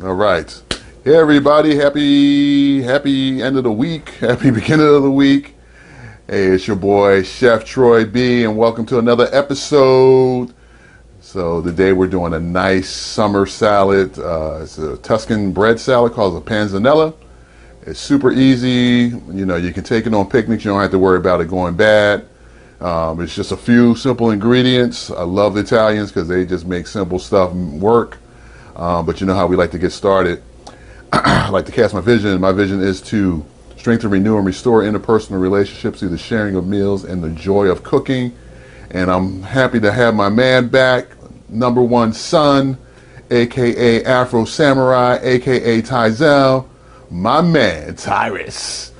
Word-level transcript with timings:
All 0.00 0.14
right. 0.14 0.62
Hey 1.02 1.16
everybody, 1.16 1.74
happy 1.74 2.82
happy 2.82 3.42
end 3.42 3.56
of 3.56 3.64
the 3.64 3.72
week. 3.72 4.10
Happy 4.20 4.52
beginning 4.52 4.86
of 4.86 5.02
the 5.02 5.10
week. 5.10 5.56
Hey, 6.28 6.46
it's 6.46 6.68
your 6.68 6.76
boy 6.76 7.24
Chef 7.24 7.64
Troy 7.64 8.04
B 8.04 8.44
and 8.44 8.56
welcome 8.56 8.86
to 8.86 9.00
another 9.00 9.28
episode. 9.32 10.54
So 11.20 11.60
today 11.62 11.92
we're 11.92 12.06
doing 12.06 12.34
a 12.34 12.38
nice 12.38 12.88
summer 12.88 13.44
salad. 13.44 14.16
Uh, 14.16 14.60
it's 14.62 14.78
a 14.78 14.98
Tuscan 14.98 15.50
bread 15.50 15.80
salad 15.80 16.12
called 16.12 16.40
a 16.40 16.46
panzanella. 16.48 17.12
It's 17.82 17.98
super 17.98 18.30
easy. 18.30 19.16
You 19.32 19.46
know, 19.46 19.56
you 19.56 19.72
can 19.72 19.82
take 19.82 20.06
it 20.06 20.14
on 20.14 20.30
picnics. 20.30 20.64
You 20.64 20.70
don't 20.70 20.80
have 20.80 20.92
to 20.92 20.98
worry 21.00 21.18
about 21.18 21.40
it 21.40 21.48
going 21.48 21.74
bad. 21.74 22.24
Um, 22.80 23.20
it's 23.20 23.34
just 23.34 23.50
a 23.50 23.56
few 23.56 23.96
simple 23.96 24.30
ingredients. 24.30 25.10
I 25.10 25.22
love 25.22 25.54
the 25.54 25.60
Italians 25.62 26.12
because 26.12 26.28
they 26.28 26.46
just 26.46 26.66
make 26.66 26.86
simple 26.86 27.18
stuff 27.18 27.52
work. 27.52 28.18
Um, 28.78 29.04
but 29.04 29.20
you 29.20 29.26
know 29.26 29.34
how 29.34 29.46
we 29.46 29.56
like 29.56 29.72
to 29.72 29.78
get 29.78 29.90
started. 29.90 30.42
I 31.12 31.50
like 31.50 31.66
to 31.66 31.72
cast 31.72 31.94
my 31.94 32.00
vision. 32.00 32.40
My 32.40 32.52
vision 32.52 32.80
is 32.80 33.02
to 33.02 33.44
strengthen, 33.76 34.10
renew, 34.10 34.36
and 34.36 34.46
restore 34.46 34.82
interpersonal 34.82 35.40
relationships 35.40 35.98
through 35.98 36.10
the 36.10 36.18
sharing 36.18 36.54
of 36.54 36.66
meals 36.66 37.04
and 37.04 37.22
the 37.22 37.30
joy 37.30 37.66
of 37.66 37.82
cooking. 37.82 38.36
And 38.92 39.10
I'm 39.10 39.42
happy 39.42 39.80
to 39.80 39.92
have 39.92 40.14
my 40.14 40.28
man 40.28 40.68
back, 40.68 41.08
number 41.48 41.82
one 41.82 42.12
son, 42.12 42.78
aka 43.30 44.04
Afro 44.04 44.44
Samurai, 44.44 45.18
aka 45.22 45.82
Tyzel, 45.82 46.68
my 47.10 47.40
man 47.40 47.96
Tyrus. 47.96 48.92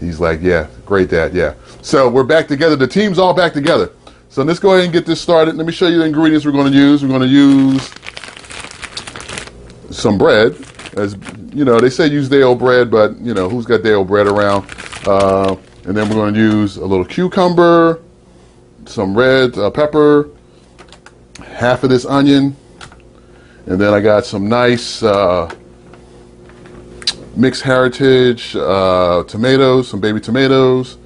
He's 0.00 0.18
like, 0.18 0.40
yeah, 0.40 0.68
great 0.86 1.10
dad, 1.10 1.34
yeah. 1.34 1.54
So 1.82 2.08
we're 2.08 2.24
back 2.24 2.48
together. 2.48 2.76
The 2.76 2.88
team's 2.88 3.18
all 3.18 3.34
back 3.34 3.52
together. 3.52 3.90
So 4.30 4.42
let's 4.42 4.58
go 4.58 4.72
ahead 4.72 4.84
and 4.84 4.92
get 4.92 5.04
this 5.04 5.20
started. 5.20 5.56
Let 5.56 5.66
me 5.66 5.72
show 5.72 5.86
you 5.86 5.98
the 5.98 6.06
ingredients 6.06 6.46
we're 6.46 6.52
going 6.52 6.72
to 6.72 6.76
use. 6.76 7.02
We're 7.02 7.10
going 7.10 7.20
to 7.20 7.26
use 7.28 7.90
some 9.92 10.18
bread. 10.18 10.56
As 10.96 11.16
you 11.52 11.64
know, 11.64 11.80
they 11.80 11.90
say 11.90 12.06
use 12.06 12.28
day-old 12.28 12.58
bread, 12.58 12.90
but 12.90 13.18
you 13.20 13.34
know 13.34 13.48
who's 13.48 13.66
got 13.66 13.82
day-old 13.82 14.08
bread 14.08 14.26
around? 14.26 14.66
Uh, 15.06 15.56
and 15.84 15.96
then 15.96 16.08
we're 16.08 16.14
going 16.14 16.34
to 16.34 16.40
use 16.40 16.76
a 16.76 16.86
little 16.86 17.04
cucumber, 17.04 18.00
some 18.86 19.16
red 19.16 19.56
uh, 19.58 19.70
pepper, 19.70 20.30
half 21.44 21.82
of 21.82 21.90
this 21.90 22.04
onion, 22.04 22.56
and 23.66 23.80
then 23.80 23.92
I 23.92 24.00
got 24.00 24.24
some 24.24 24.48
nice 24.48 25.02
uh, 25.02 25.52
mixed 27.36 27.62
heritage 27.62 28.54
uh, 28.56 29.24
tomatoes, 29.24 29.88
some 29.88 30.00
baby 30.00 30.20
tomatoes, 30.20 30.98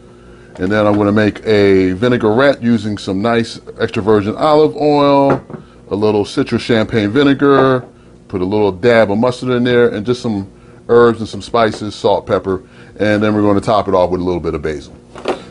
and 0.58 0.70
then 0.70 0.86
I'm 0.86 0.94
going 0.94 1.06
to 1.06 1.12
make 1.12 1.44
a 1.46 1.92
vinaigrette 1.92 2.62
using 2.62 2.98
some 2.98 3.22
nice 3.22 3.60
extra 3.78 4.02
virgin 4.02 4.34
olive 4.36 4.76
oil, 4.76 5.44
a 5.90 5.94
little 5.94 6.24
citrus 6.24 6.62
champagne 6.62 7.10
vinegar, 7.10 7.86
put 8.28 8.40
a 8.40 8.44
little 8.44 8.72
dab 8.72 9.10
of 9.10 9.18
mustard 9.18 9.50
in 9.50 9.64
there, 9.64 9.88
and 9.88 10.04
just 10.04 10.22
some 10.22 10.50
herbs 10.88 11.20
and 11.20 11.28
some 11.28 11.42
spices, 11.42 11.94
salt, 11.94 12.26
pepper, 12.26 12.62
and 12.98 13.22
then 13.22 13.34
we're 13.34 13.42
going 13.42 13.58
to 13.58 13.64
top 13.64 13.88
it 13.88 13.94
off 13.94 14.10
with 14.10 14.20
a 14.20 14.24
little 14.24 14.40
bit 14.40 14.54
of 14.54 14.62
basil. 14.62 14.94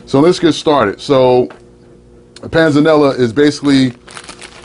So 0.06 0.20
let's 0.20 0.38
get 0.38 0.52
started. 0.52 1.00
So 1.00 1.48
panzanella 2.40 3.18
is 3.18 3.32
basically, 3.32 3.92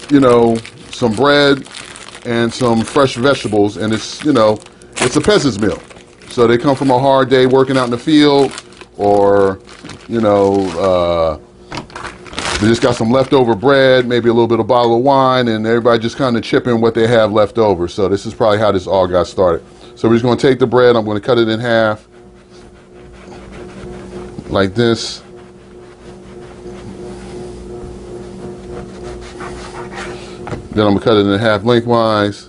you 0.09 0.19
know, 0.19 0.55
some 0.91 1.13
bread 1.13 1.67
and 2.25 2.53
some 2.53 2.81
fresh 2.81 3.15
vegetables, 3.15 3.77
and 3.77 3.93
it's, 3.93 4.23
you 4.23 4.33
know, 4.33 4.59
it's 4.97 5.15
a 5.15 5.21
peasant's 5.21 5.59
meal. 5.59 5.81
So 6.29 6.47
they 6.47 6.57
come 6.57 6.75
from 6.75 6.91
a 6.91 6.99
hard 6.99 7.29
day 7.29 7.45
working 7.45 7.77
out 7.77 7.85
in 7.85 7.91
the 7.91 7.97
field, 7.97 8.53
or, 8.97 9.59
you 10.07 10.21
know, 10.21 10.69
uh, 10.79 11.39
they 12.61 12.67
just 12.67 12.83
got 12.83 12.95
some 12.95 13.09
leftover 13.09 13.55
bread, 13.55 14.07
maybe 14.07 14.29
a 14.29 14.33
little 14.33 14.47
bit 14.47 14.59
of 14.59 14.67
bottle 14.67 14.95
of 14.95 15.01
wine, 15.01 15.47
and 15.47 15.65
everybody 15.65 15.97
just 15.97 16.15
kind 16.15 16.37
of 16.37 16.43
chipping 16.43 16.79
what 16.79 16.93
they 16.93 17.07
have 17.07 17.31
left 17.31 17.57
over. 17.57 17.87
So 17.87 18.07
this 18.07 18.27
is 18.27 18.35
probably 18.35 18.59
how 18.59 18.71
this 18.71 18.85
all 18.85 19.07
got 19.07 19.25
started. 19.25 19.65
So 19.95 20.07
we're 20.07 20.13
just 20.13 20.23
going 20.23 20.37
to 20.37 20.47
take 20.47 20.59
the 20.59 20.67
bread. 20.67 20.95
I'm 20.95 21.03
going 21.03 21.19
to 21.19 21.25
cut 21.25 21.39
it 21.39 21.49
in 21.49 21.59
half, 21.59 22.07
like 24.49 24.75
this. 24.75 25.23
Then 30.69 30.85
I'm 30.85 30.94
going 30.94 31.00
to 31.00 31.03
cut 31.03 31.17
it 31.17 31.25
in 31.25 31.39
half 31.39 31.63
lengthwise. 31.63 32.47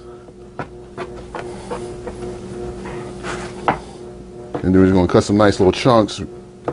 And 4.62 4.74
then 4.74 4.74
we're 4.74 4.92
going 4.92 5.06
to 5.06 5.12
cut 5.12 5.24
some 5.24 5.38
nice 5.38 5.58
little 5.58 5.72
chunks. 5.72 6.20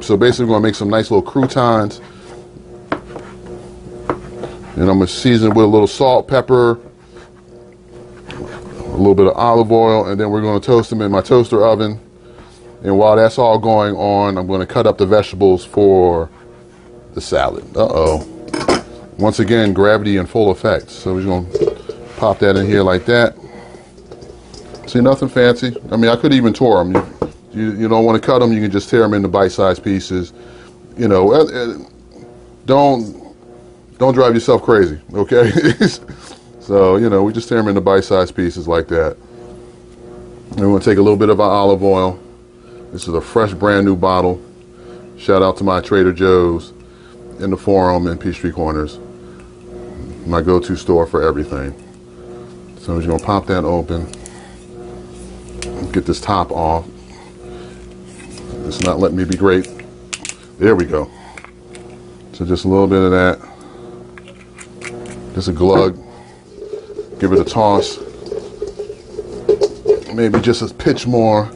So 0.02 0.18
basically, 0.18 0.46
we're 0.46 0.52
going 0.52 0.62
to 0.62 0.68
make 0.68 0.76
some 0.76 0.90
nice 0.90 1.10
little 1.10 1.24
croutons. 1.24 2.02
And 4.76 4.90
I'm 4.90 4.98
going 4.98 5.00
to 5.02 5.08
season 5.08 5.54
with 5.54 5.66
a 5.66 5.68
little 5.68 5.88
salt, 5.88 6.28
pepper, 6.28 6.80
a 8.30 8.98
little 8.98 9.16
bit 9.16 9.28
of 9.28 9.34
olive 9.36 9.72
oil, 9.72 10.08
and 10.08 10.20
then 10.20 10.30
we're 10.30 10.42
going 10.42 10.60
to 10.60 10.66
toast 10.66 10.90
them 10.90 11.02
in 11.02 11.12
my 11.12 11.22
toaster 11.22 11.66
oven. 11.66 12.00
And 12.84 12.98
while 12.98 13.16
that's 13.16 13.38
all 13.38 13.60
going 13.60 13.96
on, 13.96 14.38
I'm 14.38 14.48
going 14.48 14.62
to 14.62 14.66
cut 14.66 14.88
up 14.88 14.98
the 14.98 15.06
vegetables 15.06 15.66
for 15.66 16.30
the 17.14 17.22
salad. 17.22 17.66
Uh-oh. 17.76 18.26
Once 19.18 19.40
again, 19.40 19.74
gravity 19.74 20.16
in 20.16 20.26
full 20.26 20.50
effect. 20.50 20.90
So 20.90 21.14
we're 21.14 21.26
going 21.26 21.52
to 21.52 21.76
pop 22.18 22.40
that 22.40 22.56
in 22.56 22.66
here 22.68 22.84
like 22.84 23.06
that. 23.06 23.36
See, 24.88 25.02
nothing 25.02 25.28
fancy. 25.28 25.76
I 25.92 25.98
mean, 25.98 26.10
I 26.10 26.16
could 26.16 26.34
even 26.34 26.54
tore 26.54 26.84
them. 26.84 26.96
You, 26.96 27.62
you, 27.62 27.72
you 27.74 27.88
don't 27.90 28.06
want 28.06 28.22
to 28.22 28.26
cut 28.26 28.40
them, 28.40 28.54
you 28.54 28.62
can 28.62 28.72
just 28.72 28.90
tear 28.90 29.02
them 29.02 29.14
into 29.14 29.28
bite-sized 29.28 29.84
pieces. 29.84 30.34
You 30.98 31.08
know, 31.08 31.34
uh, 31.34 31.44
uh, 31.44 31.78
don't 32.66 33.19
don't 34.00 34.14
drive 34.14 34.34
yourself 34.34 34.64
crazy, 34.64 35.00
okay? 35.14 35.52
so, 36.62 36.96
you 36.96 37.10
know, 37.10 37.22
we 37.22 37.34
just 37.34 37.50
tear 37.50 37.58
them 37.58 37.68
into 37.68 37.82
bite-sized 37.82 38.34
pieces 38.34 38.66
like 38.66 38.88
that. 38.88 39.18
And 40.52 40.62
we're 40.62 40.68
going 40.68 40.80
to 40.80 40.86
take 40.86 40.98
a 40.98 41.02
little 41.02 41.18
bit 41.18 41.30
of 41.30 41.42
our 41.42 41.52
olive 41.52 41.84
oil. 41.84 42.18
This 42.94 43.10
is 43.10 43.14
a 43.14 43.20
fresh, 43.22 43.54
brand 43.54 43.86
new 43.86 43.98
bottle. 43.98 44.42
Shout 45.18 45.44
out 45.44 45.58
to 45.58 45.66
my 45.66 45.82
Trader 45.82 46.14
Joe's 46.14 46.72
in 47.40 47.50
the 47.50 47.58
Forum 47.58 48.08
in 48.08 48.18
Peachtree 48.18 48.54
Corners. 48.54 49.00
My 50.26 50.42
go-to 50.42 50.78
store 50.78 51.06
for 51.06 51.22
everything. 51.22 51.74
So 52.80 52.94
I'm 52.94 53.00
just 53.00 53.08
going 53.08 53.20
to 53.20 53.26
pop 53.26 53.48
that 53.48 53.66
open. 53.66 54.06
Get 55.92 56.06
this 56.06 56.22
top 56.22 56.52
off. 56.52 56.88
It's 58.66 58.80
not 58.82 59.00
letting 59.00 59.18
me 59.18 59.26
be 59.26 59.36
great. 59.36 59.68
There 60.58 60.76
we 60.78 60.86
go. 60.86 61.12
So 62.32 62.46
just 62.46 62.64
a 62.64 62.70
little 62.70 62.88
bit 62.88 63.02
of 63.02 63.12
that. 63.12 63.50
Just 65.40 65.48
a 65.48 65.54
glug. 65.54 65.98
Give 67.18 67.32
it 67.32 67.40
a 67.40 67.46
toss. 67.46 67.98
Maybe 70.14 70.42
just 70.42 70.62
a 70.62 70.74
pitch 70.74 71.08
more. 71.08 71.50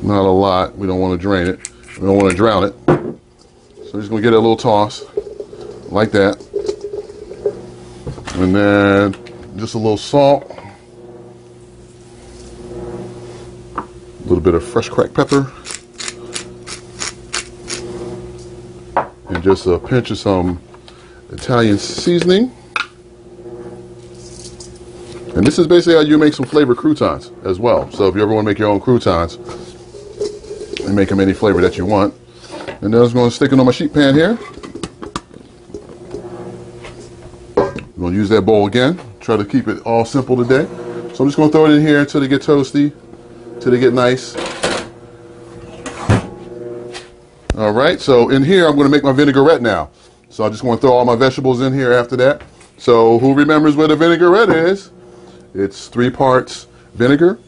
Not 0.00 0.24
a 0.24 0.30
lot. 0.30 0.78
We 0.78 0.86
don't 0.86 1.00
want 1.00 1.20
to 1.20 1.20
drain 1.20 1.48
it. 1.48 1.58
We 1.98 2.06
don't 2.06 2.16
want 2.16 2.30
to 2.30 2.36
drown 2.36 2.62
it. 2.62 2.74
So 2.86 2.94
we're 3.92 4.00
just 4.00 4.10
going 4.10 4.10
to 4.10 4.20
get 4.20 4.32
a 4.32 4.38
little 4.38 4.56
toss. 4.56 5.04
Like 5.88 6.12
that. 6.12 6.40
And 8.36 8.54
then 8.54 9.56
just 9.56 9.74
a 9.74 9.78
little 9.78 9.96
salt. 9.96 10.48
A 13.74 13.82
little 14.22 14.38
bit 14.38 14.54
of 14.54 14.62
fresh 14.62 14.88
cracked 14.88 15.14
pepper. 15.14 15.52
And 19.30 19.42
just 19.42 19.66
a 19.66 19.80
pinch 19.80 20.12
of 20.12 20.18
some 20.18 20.60
Italian 21.32 21.78
seasoning. 21.78 22.52
And 25.34 25.46
this 25.46 25.58
is 25.58 25.66
basically 25.66 25.94
how 25.94 26.00
you 26.00 26.18
make 26.18 26.34
some 26.34 26.46
flavored 26.46 26.76
croutons 26.76 27.32
as 27.44 27.58
well. 27.58 27.90
So 27.90 28.06
if 28.08 28.14
you 28.14 28.22
ever 28.22 28.34
want 28.34 28.44
to 28.44 28.50
make 28.50 28.58
your 28.58 28.68
own 28.68 28.80
croutons, 28.80 29.38
and 30.84 30.96
make 30.96 31.08
them 31.08 31.20
any 31.20 31.32
flavor 31.32 31.60
that 31.60 31.76
you 31.78 31.86
want. 31.86 32.14
And 32.82 32.92
then 32.92 33.00
I'm 33.00 33.12
going 33.12 33.30
to 33.30 33.34
stick 33.34 33.52
it 33.52 33.58
on 33.58 33.64
my 33.64 33.72
sheet 33.72 33.94
pan 33.94 34.14
here. 34.14 34.38
I'm 37.56 37.98
going 37.98 38.12
to 38.12 38.18
use 38.18 38.28
that 38.30 38.42
bowl 38.42 38.66
again. 38.66 39.00
Try 39.20 39.36
to 39.36 39.44
keep 39.44 39.68
it 39.68 39.80
all 39.86 40.04
simple 40.04 40.36
today. 40.36 40.66
So 41.14 41.24
I'm 41.24 41.28
just 41.28 41.36
going 41.36 41.48
to 41.48 41.52
throw 41.52 41.66
it 41.66 41.72
in 41.72 41.80
here 41.80 42.00
until 42.00 42.20
they 42.20 42.28
get 42.28 42.42
toasty, 42.42 42.92
until 43.54 43.72
they 43.72 43.78
get 43.78 43.92
nice. 43.92 44.34
All 47.56 47.72
right, 47.72 48.00
so 48.00 48.30
in 48.30 48.42
here 48.42 48.66
I'm 48.66 48.74
going 48.74 48.86
to 48.86 48.90
make 48.90 49.04
my 49.04 49.12
vinaigrette 49.12 49.62
now. 49.62 49.90
So 50.32 50.44
I 50.44 50.48
just 50.48 50.62
want 50.62 50.80
to 50.80 50.86
throw 50.86 50.96
all 50.96 51.04
my 51.04 51.14
vegetables 51.14 51.60
in 51.60 51.74
here 51.74 51.92
after 51.92 52.16
that. 52.16 52.40
So 52.78 53.18
who 53.18 53.34
remembers 53.34 53.76
what 53.76 53.90
a 53.90 53.96
vinaigrette 53.96 54.48
is? 54.48 54.90
It's 55.52 55.88
three 55.88 56.08
parts 56.08 56.68
vinegar. 56.94 57.38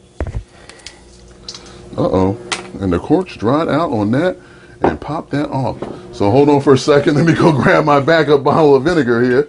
Uh-oh. 1.96 2.36
And 2.80 2.92
the 2.92 2.98
cork's 2.98 3.36
dried 3.36 3.68
out 3.68 3.90
on 3.90 4.10
that 4.10 4.36
and 4.82 5.00
pop 5.00 5.30
that 5.30 5.48
off. 5.48 5.80
So 6.14 6.30
hold 6.30 6.50
on 6.50 6.60
for 6.60 6.74
a 6.74 6.78
second. 6.78 7.14
Let 7.16 7.24
me 7.24 7.32
go 7.32 7.52
grab 7.52 7.86
my 7.86 8.00
backup 8.00 8.44
bottle 8.44 8.76
of 8.76 8.84
vinegar 8.84 9.22
here. 9.22 9.48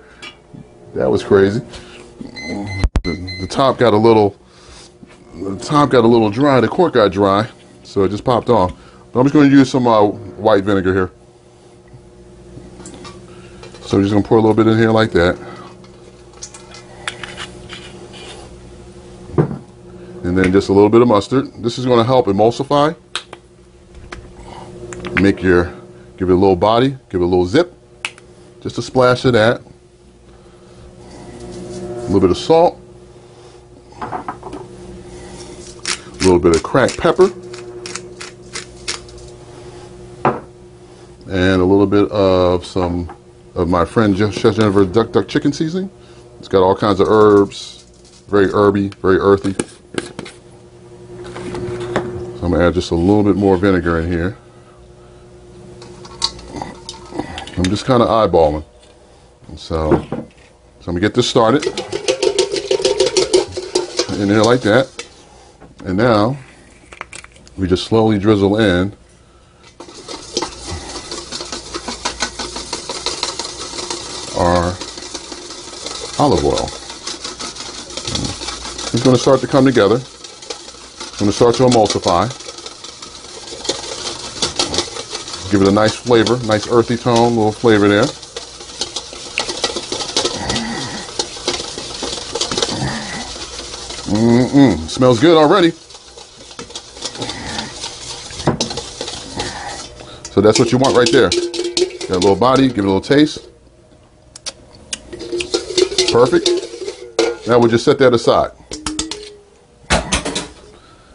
That 0.94 1.12
was 1.12 1.22
crazy. 1.22 1.60
The, 2.30 3.38
the 3.42 3.48
top 3.50 3.78
got 3.78 3.94
a 3.94 3.98
little, 3.98 4.34
the 5.34 5.60
top 5.60 5.90
got 5.90 6.06
a 6.06 6.08
little 6.08 6.30
dry. 6.30 6.62
The 6.62 6.70
cork 6.70 6.94
got 6.94 7.12
dry, 7.12 7.50
so 7.84 8.06
it 8.06 8.12
just 8.12 8.24
popped 8.24 8.50
off. 8.50 8.72
But 9.12 9.20
I'm 9.20 9.26
just 9.26 9.34
going 9.34 9.50
to 9.50 9.56
use 9.58 9.70
some 9.70 9.88
uh, 9.88 10.04
white 10.06 10.64
vinegar 10.64 10.94
here. 10.94 11.12
So 13.86 13.98
we're 13.98 14.04
just 14.04 14.14
going 14.14 14.24
to 14.24 14.28
pour 14.28 14.40
a 14.40 14.42
little 14.42 14.56
bit 14.56 14.66
in 14.66 14.80
here 14.80 14.90
like 14.90 15.12
that. 15.12 15.38
And 20.24 20.36
then 20.36 20.52
just 20.52 20.70
a 20.70 20.74
little 20.74 20.90
bit 20.90 21.04
of 21.04 21.08
mustard. 21.08 21.54
This 21.62 21.78
is 21.78 21.86
going 21.86 22.00
to 22.00 22.04
help 22.04 22.26
emulsify. 22.26 22.96
Make 25.22 25.44
your, 25.44 25.66
give 26.18 26.30
it 26.30 26.34
a 26.34 26.36
little 26.36 26.56
body, 26.56 26.98
give 27.12 27.22
it 27.22 27.26
a 27.26 27.28
little 27.28 27.46
zip. 27.46 27.74
Just 28.62 28.80
a 28.80 28.82
splash 28.82 29.24
of 29.26 29.34
that. 29.34 29.62
A 31.78 32.08
little 32.08 32.20
bit 32.20 32.32
of 32.32 32.38
salt. 32.38 32.82
A 34.02 34.26
little 36.22 36.40
bit 36.40 36.56
of 36.56 36.64
cracked 36.64 36.98
pepper. 36.98 37.26
And 41.30 41.62
a 41.62 41.66
little 41.66 41.86
bit 41.86 42.10
of 42.10 42.66
some 42.66 43.16
of 43.56 43.70
my 43.70 43.86
friend 43.86 44.18
Chef 44.18 44.56
Jennifer's 44.56 44.88
Duck 44.88 45.12
Duck 45.12 45.28
Chicken 45.28 45.54
Seasoning. 45.54 45.90
It's 46.40 46.50
got 46.50 46.62
all 46.62 46.76
kinds 46.76 47.00
of 47.00 47.08
herbs, 47.10 47.84
very 48.28 48.52
herby, 48.52 48.90
very 49.02 49.18
earthy. 49.18 49.54
So 52.38 52.42
I'm 52.44 52.52
gonna 52.52 52.68
add 52.68 52.74
just 52.74 52.92
a 52.92 52.96
little 52.96 53.24
bit 53.24 53.38
more 53.38 53.56
vinegar 53.58 54.00
in 54.00 54.12
here. 54.12 54.38
I'm 57.58 57.64
just 57.64 57.86
kind 57.86 58.04
of 58.04 58.10
eyeballing. 58.10 58.66
And 59.48 59.58
so, 59.58 59.90
so 59.90 60.06
I'm 60.12 60.86
gonna 60.86 61.00
get 61.00 61.14
this 61.14 61.30
started. 61.30 61.66
In 64.20 64.30
there 64.30 64.44
like 64.44 64.62
that. 64.62 64.90
And 65.86 65.98
now 65.98 66.38
we 67.58 67.68
just 67.68 67.86
slowly 67.86 68.20
drizzle 68.20 68.60
in 68.60 68.96
olive 76.18 76.44
oil. 76.46 76.66
It's 78.94 79.04
going 79.04 79.16
to 79.16 79.22
start 79.22 79.42
to 79.42 79.48
come 79.48 79.66
together. 79.66 79.96
It's 79.96 81.20
going 81.20 81.30
to 81.30 81.36
start 81.36 81.56
to 81.56 81.64
emulsify. 81.64 82.30
Give 85.52 85.62
it 85.62 85.68
a 85.68 85.72
nice 85.72 85.96
flavor, 85.96 86.38
nice 86.46 86.68
earthy 86.70 86.98
tone, 86.98 87.36
little 87.36 87.52
flavor 87.52 87.88
there. 87.88 88.06
Mm-mm, 94.16 94.90
smells 94.90 95.20
good 95.20 95.38
already. 95.38 95.72
So 100.32 100.42
that's 100.42 100.60
what 100.60 100.72
you 100.72 100.78
want 100.78 100.96
right 100.96 101.12
there. 101.12 101.30
Got 101.30 102.10
a 102.10 102.20
little 102.20 102.36
body, 102.36 102.68
give 102.68 102.80
it 102.80 102.86
a 102.86 102.92
little 102.92 103.02
taste. 103.02 103.50
Perfect. 106.16 106.48
Now 107.46 107.60
we'll 107.60 107.68
just 107.68 107.84
set 107.84 108.00
that 108.00 108.14
aside. 108.14 108.52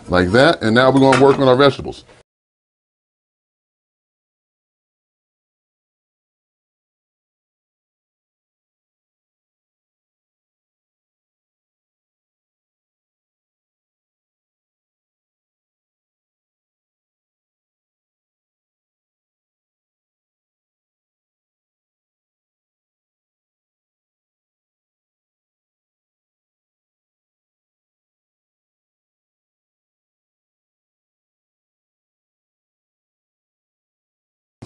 Like 0.09 0.31
that. 0.33 0.59
And 0.61 0.75
now 0.75 0.91
we're 0.91 1.01
going 1.01 1.19
to 1.19 1.25
work 1.25 1.39
on 1.39 1.49
our 1.49 1.57
vegetables. 1.57 2.05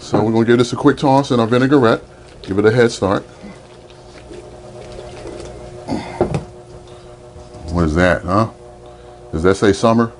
So 0.05 0.23
we're 0.23 0.31
going 0.31 0.45
to 0.45 0.51
give 0.51 0.59
this 0.59 0.71
a 0.71 0.75
quick 0.75 0.97
toss 0.97 1.31
in 1.31 1.39
our 1.39 1.47
vinaigrette. 1.47 1.99
Give 2.43 2.59
it 2.59 2.65
a 2.67 2.71
head 2.71 2.91
start. 2.91 3.23
What 7.73 7.85
is 7.85 7.95
that, 7.95 8.21
huh? 8.21 8.51
Does 9.31 9.41
that 9.41 9.55
say 9.55 9.73
summer? 9.73 10.13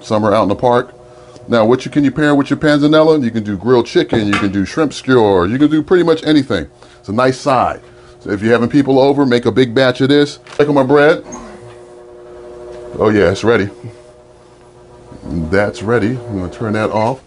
Summer 0.00 0.32
out 0.32 0.44
in 0.44 0.48
the 0.48 0.54
park? 0.54 0.94
Now, 1.48 1.64
what 1.64 1.84
you 1.84 1.90
can 1.90 2.04
you 2.04 2.12
pair 2.12 2.36
with 2.36 2.50
your 2.50 2.58
panzanella? 2.60 3.20
You 3.24 3.32
can 3.32 3.42
do 3.42 3.56
grilled 3.56 3.86
chicken, 3.86 4.28
you 4.28 4.34
can 4.34 4.52
do 4.52 4.64
shrimp 4.64 4.92
skewer, 4.92 5.48
you 5.48 5.58
can 5.58 5.68
do 5.68 5.82
pretty 5.82 6.04
much 6.04 6.22
anything. 6.22 6.70
It's 7.00 7.08
a 7.08 7.12
nice 7.12 7.36
side. 7.36 7.82
So 8.20 8.30
if 8.30 8.42
you're 8.42 8.52
having 8.52 8.70
people 8.70 9.00
over, 9.00 9.26
make 9.26 9.46
a 9.46 9.50
big 9.50 9.74
batch 9.74 10.00
of 10.02 10.08
this. 10.08 10.38
Check 10.56 10.68
on 10.68 10.76
my 10.76 10.84
bread. 10.84 11.24
Oh 12.96 13.10
yeah, 13.12 13.32
it's 13.32 13.42
ready. 13.42 13.70
That's 15.24 15.82
ready. 15.82 16.10
I'm 16.10 16.38
gonna 16.38 16.52
turn 16.52 16.74
that 16.74 16.90
off. 16.90 17.24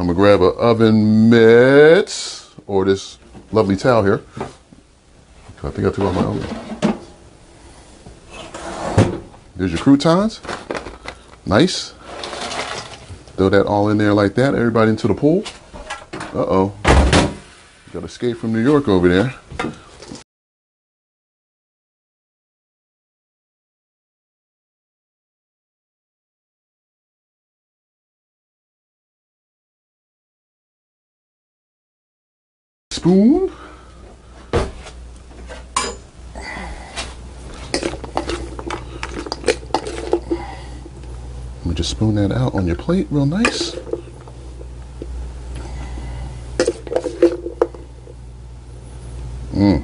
I'm 0.00 0.06
gonna 0.06 0.16
grab 0.16 0.40
an 0.40 0.54
oven 0.56 1.28
mitt 1.28 2.46
or 2.66 2.86
this 2.86 3.18
lovely 3.52 3.76
towel 3.76 4.02
here. 4.02 4.22
I 5.62 5.68
think 5.68 5.86
I 5.86 5.90
took 5.90 6.00
off 6.00 6.14
my 6.14 6.24
oven. 6.24 6.40
There's 9.56 9.72
your 9.72 9.78
croutons. 9.78 10.40
Nice. 11.44 11.90
Throw 13.36 13.50
that 13.50 13.66
all 13.66 13.90
in 13.90 13.98
there 13.98 14.14
like 14.14 14.34
that. 14.36 14.54
Everybody 14.54 14.92
into 14.92 15.06
the 15.06 15.12
pool. 15.12 15.44
Uh-oh. 16.32 16.72
Got 17.92 18.00
to 18.00 18.06
escape 18.06 18.38
from 18.38 18.54
New 18.54 18.62
York 18.62 18.88
over 18.88 19.06
there. 19.06 19.34
Spoon. 33.00 33.50
Let 34.52 34.70
me 41.64 41.74
just 41.74 41.88
spoon 41.88 42.16
that 42.16 42.30
out 42.30 42.54
on 42.54 42.66
your 42.66 42.76
plate 42.76 43.06
real 43.08 43.24
nice. 43.24 43.70
Mmm. 49.54 49.82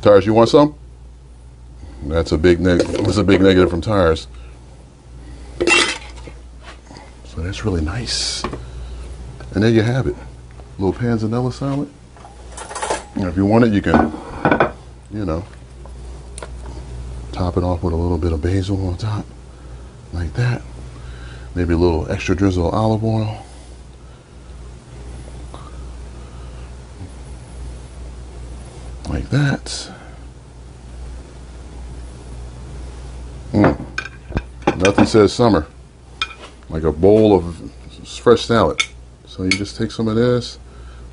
Tyrus, 0.00 0.24
you 0.24 0.32
want 0.32 0.48
some? 0.48 0.74
That's 2.04 2.32
a 2.32 2.38
big 2.38 2.60
neg 2.60 2.80
that's 2.80 3.18
a 3.18 3.24
big 3.24 3.42
negative 3.42 3.68
from 3.68 3.82
Tyrus. 3.82 4.26
So 7.26 7.42
that's 7.42 7.66
really 7.66 7.82
nice. 7.82 8.42
And 9.52 9.62
there 9.62 9.68
you 9.68 9.82
have 9.82 10.06
it 10.06 10.16
little 10.78 10.92
panzanella 10.92 11.52
salad. 11.52 11.90
And 13.14 13.24
if 13.24 13.36
you 13.36 13.46
want 13.46 13.64
it, 13.64 13.72
you 13.72 13.80
can, 13.80 14.12
you 15.12 15.24
know, 15.24 15.44
top 17.32 17.56
it 17.56 17.62
off 17.62 17.82
with 17.82 17.92
a 17.92 17.96
little 17.96 18.18
bit 18.18 18.32
of 18.32 18.42
basil 18.42 18.86
on 18.86 18.96
top, 18.96 19.24
like 20.12 20.32
that. 20.34 20.62
Maybe 21.54 21.74
a 21.74 21.76
little 21.76 22.10
extra 22.10 22.34
drizzle 22.34 22.68
of 22.68 22.74
olive 22.74 23.04
oil. 23.04 23.44
Like 29.08 29.30
that. 29.30 29.92
Mm. 33.52 33.78
Nothing 34.78 35.06
says 35.06 35.32
summer. 35.32 35.68
Like 36.68 36.82
a 36.82 36.90
bowl 36.90 37.36
of 37.36 37.70
fresh 38.04 38.46
salad. 38.46 38.82
So 39.26 39.44
you 39.44 39.50
just 39.50 39.76
take 39.76 39.92
some 39.92 40.08
of 40.08 40.16
this, 40.16 40.58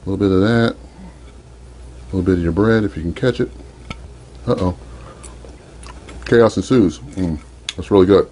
a 0.05 0.10
little 0.10 0.17
bit 0.17 0.31
of 0.31 0.41
that, 0.41 0.75
a 0.75 2.05
little 2.15 2.22
bit 2.24 2.38
of 2.38 2.43
your 2.43 2.51
bread 2.51 2.84
if 2.84 2.96
you 2.96 3.03
can 3.03 3.13
catch 3.13 3.39
it. 3.39 3.51
Uh-oh. 4.48 4.77
Chaos 6.25 6.58
ensues. 6.58 7.00
Mm, 7.00 7.39
that's 7.75 7.91
really 7.91 8.08
good. 8.08 8.29